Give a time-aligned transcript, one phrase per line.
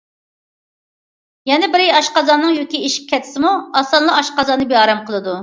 [1.49, 3.53] يەنە بىرى، ئاشقازاننىڭ يۈكى ئېشىپ كەتسىمۇ
[3.83, 5.39] ئاسانلا ئاشقازىنى بىئارام بولىدۇ.